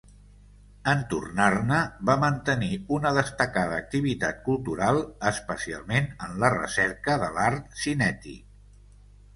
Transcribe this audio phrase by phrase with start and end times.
[0.93, 5.01] En tornar-ne, va mantenir una destacada activitat cultural,
[5.35, 8.63] especialment en la recerca de l’art cinètic.